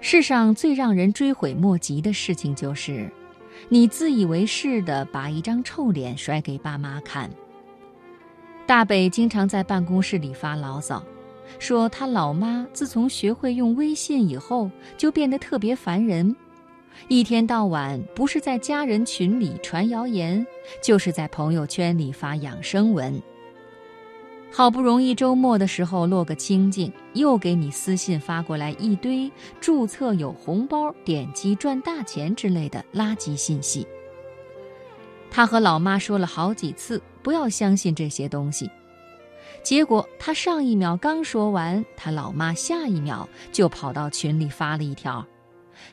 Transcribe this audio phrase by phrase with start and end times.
[0.00, 3.10] 世上最让人追悔莫及的事情，就是
[3.68, 7.30] 你自以为是的把一张臭脸甩给爸妈看。
[8.66, 11.04] 大北经常在办公室里发牢骚，
[11.58, 16.34] 说他老妈自从学会用微信以后，就变得特别烦人，
[17.08, 20.46] 一天到晚不是在家人群里传谣言，
[20.82, 23.20] 就是在朋友圈里发养生文。
[24.52, 29.30] 好不容易周末的时候落个清静，又给你私信发过来一堆
[29.60, 33.86] 注册有红包、点击赚大钱之类的垃圾信息。
[35.30, 38.68] 他和老妈说了好几次不要相信这些东西，
[39.62, 45.24] 结果他上一秒刚说完，他老妈下一秒就跑到群里发了一条：“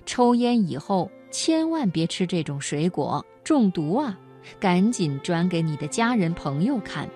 [0.07, 4.17] 抽烟以后千万别吃这种水果，中毒啊！
[4.59, 7.07] 赶紧转给你的家人朋友看。”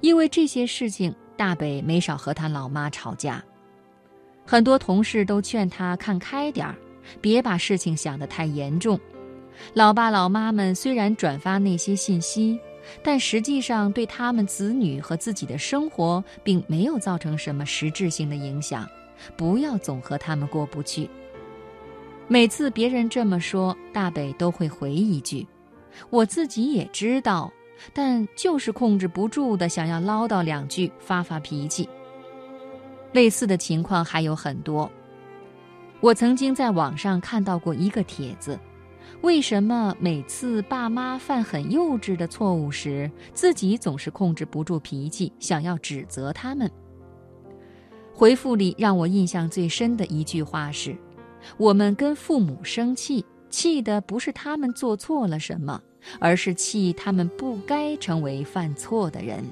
[0.00, 3.42] 因为这些事情，大北没少和他老妈吵架。
[4.46, 6.74] 很多同事都劝他看开点儿，
[7.20, 8.98] 别把事情想得太严重。
[9.74, 12.58] 老爸老妈们虽然转发那些信息，
[13.02, 18.88] 但实际上对他们子女和自己的生活并没有造成什么实质性的影响。
[19.36, 21.10] 不要总和他们过不去。
[22.28, 25.44] 每次别人这么说，大北都会回一句
[26.08, 27.52] ：“我自己也知道。”
[27.92, 31.88] 但就是控制不住的想要唠叨两句，发发脾气。
[33.12, 34.90] 类似的情况还有很多。
[36.00, 38.58] 我曾经在网上看到过一个帖子：
[39.22, 46.70] 为什么每次爸妈犯很幼稚的错误时，自己总是控制不住脾气，想要指责他们？
[48.12, 50.96] 回复里让我印象最深的一句话是
[51.56, 55.80] ：“我们跟父母生气，气的不是他们做错了什么。”
[56.18, 59.44] 而是气他们不该成为犯错的人。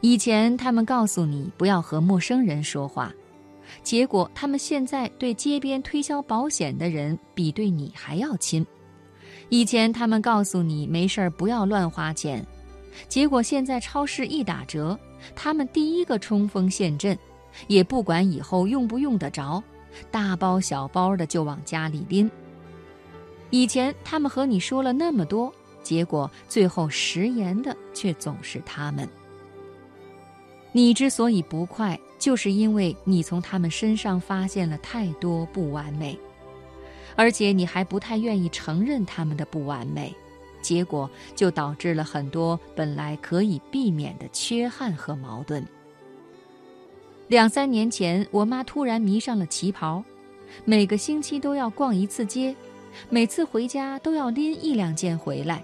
[0.00, 3.12] 以前他们告诉你不要和陌生人说话，
[3.82, 8.66] 结果他们现在对街边推销保险的人比对你还要亲。
[9.48, 12.44] 以前他们告诉你没事儿不要乱花钱，
[13.08, 14.98] 结果现在超市一打折，
[15.36, 17.16] 他们第一个冲锋陷阵，
[17.68, 19.62] 也不管以后用不用得着，
[20.10, 22.30] 大包小包的就往家里拎。
[23.52, 25.52] 以前他们和你说了那么多，
[25.82, 29.06] 结果最后食言的却总是他们。
[30.72, 36.18] 你之所以不快，就是因为你从他们身上发现了太多不完美，
[37.14, 40.16] 而且你还不太愿意承认他们的不完美，
[40.62, 45.62] 结果就导致了很多本来可以避免的缺憾和矛盾。
[47.28, 50.02] 两三年前，我妈突然迷上了旗袍，
[50.64, 52.56] 每个星期都要逛一次街。
[53.08, 55.62] 每次回家都要拎一两件回来，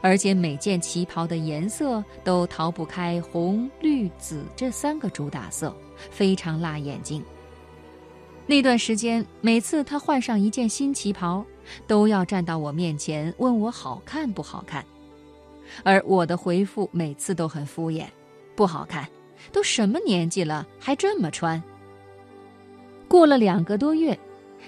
[0.00, 5.74] 而且每件旗袍的颜色都逃不开红、绿、紫这三个主打色，
[6.10, 7.22] 非常辣眼睛。
[8.46, 11.44] 那段时间，每次她换上一件新旗袍，
[11.86, 14.84] 都要站到我面前问我好看不好看，
[15.82, 18.04] 而我的回复每次都很敷衍
[18.54, 19.08] ：“不好看，
[19.52, 21.60] 都什么年纪了还这么穿。”
[23.08, 24.16] 过了两个多月。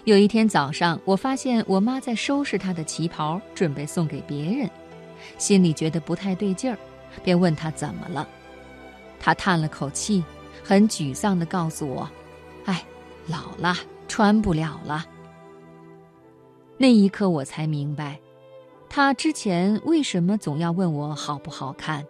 [0.04, 4.70] 有一天早上，我发现我妈在收拾她的旗袍，准备送给别人，
[5.36, 6.78] 心里觉得不太对劲儿，
[7.22, 8.26] 便问她怎么了。
[9.20, 10.24] 她叹了口气，
[10.62, 12.08] 很沮丧地告诉我
[12.64, 12.82] ：“哎，
[13.26, 13.74] 老了，
[14.06, 15.04] 穿不了了。”
[16.78, 18.18] 那一刻，我才明白，
[18.88, 22.06] 她之前为什么总要问我好不好看。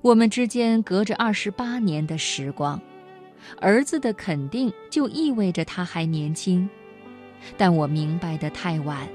[0.00, 2.80] 我们之间隔着二十八年的时光。
[3.60, 6.68] 儿子的肯定就意味着他还年轻，
[7.56, 9.08] 但我明白的太晚，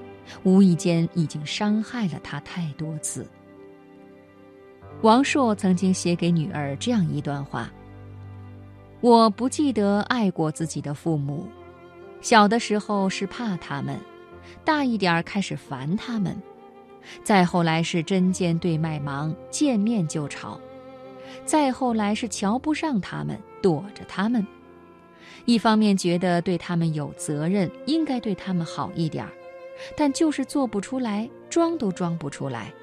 [0.43, 3.27] 无意间已经伤害了他太多次。
[5.01, 7.71] 王朔曾经写给女儿这样一段话
[9.01, 11.47] ：“我不记得爱过自己的父母，
[12.21, 13.99] 小的时候是怕他们，
[14.63, 16.35] 大一点开始烦他们，
[17.23, 20.59] 再后来是针尖对麦芒，见面就吵。”
[21.43, 24.45] 再后来是瞧不上他们，躲着他们。
[25.45, 29.31] 一方面觉得对他们有责任，应该对他们好一点儿，
[29.95, 32.73] 但就是做不出来，装都装不出来。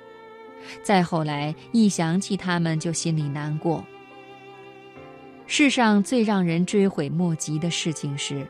[0.83, 3.85] 再后来一想起他们，就心里难过。
[5.47, 8.47] 世上最让人追悔莫及的事情是，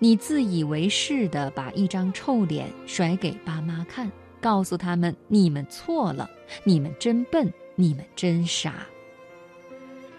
[0.00, 4.10] 你自以为是的把一张臭脸甩给爸妈看，
[4.40, 6.28] 告诉他们你们错了，
[6.64, 8.84] 你们真笨，你们真傻。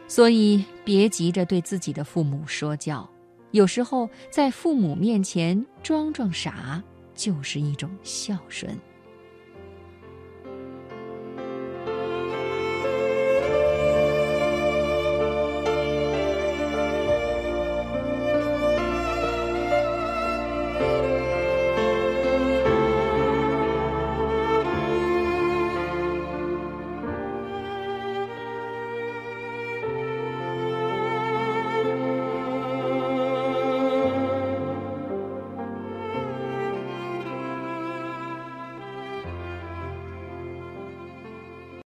[0.07, 3.09] 所以，别急着对自己的父母说教，
[3.51, 6.81] 有时候在父母面前装装傻，
[7.13, 8.77] 就是一种孝顺。